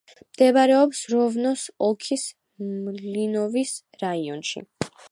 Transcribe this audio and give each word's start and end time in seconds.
მდებარეობს 0.27 1.01
როვნოს 1.13 1.65
ოლქის 1.89 2.25
მლინოვის 2.89 3.77
რაიონში. 4.07 4.69